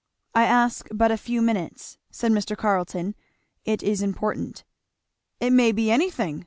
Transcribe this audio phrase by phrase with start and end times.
[0.33, 2.57] "I ask but a few minutes," said Mr.
[2.57, 3.13] Carleton.
[3.65, 4.63] "It is important."
[5.39, 6.39] "It may be any thing!"